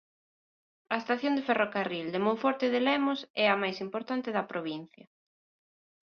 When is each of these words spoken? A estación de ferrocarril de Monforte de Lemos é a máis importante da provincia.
A 0.93 0.95
estación 1.01 1.33
de 1.35 1.45
ferrocarril 1.49 2.07
de 2.13 2.23
Monforte 2.25 2.65
de 2.73 2.79
Lemos 2.87 3.19
é 3.43 3.45
a 3.49 3.59
máis 3.61 3.77
importante 3.85 4.29
da 4.37 4.47
provincia. 4.51 5.05